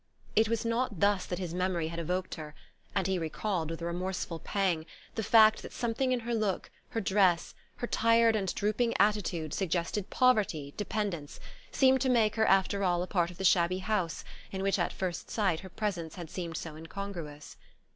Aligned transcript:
It 0.35 0.49
was 0.49 0.65
not 0.65 0.99
thus 0.99 1.27
that 1.27 1.37
his 1.37 1.53
memory 1.53 1.89
had 1.89 1.99
evoked 1.99 2.33
her, 2.33 2.55
and 2.95 3.05
he 3.05 3.19
recalled, 3.19 3.69
with 3.69 3.83
a 3.83 3.85
remorseful 3.85 4.39
pang, 4.39 4.87
the 5.13 5.21
fact 5.21 5.61
that 5.61 5.71
something 5.71 6.11
in 6.11 6.21
her 6.21 6.33
look, 6.33 6.71
her 6.89 7.01
dress, 7.01 7.53
her 7.75 7.85
tired 7.85 8.35
and 8.35 8.51
drooping 8.55 8.95
attitude, 8.97 9.53
suggested 9.53 10.09
poverty, 10.09 10.73
dependence, 10.75 11.39
seemed 11.71 12.01
to 12.01 12.09
make 12.09 12.35
her 12.35 12.47
after 12.47 12.83
all 12.83 13.03
a 13.03 13.07
part 13.07 13.29
of 13.29 13.37
the 13.37 13.45
shabby 13.45 13.77
house 13.77 14.23
in 14.51 14.63
which, 14.63 14.79
at 14.79 14.91
first 14.91 15.29
sight, 15.29 15.59
her 15.59 15.69
presence 15.69 16.15
had 16.15 16.31
seemed 16.31 16.57
so 16.57 16.75
incongruous. 16.75 17.55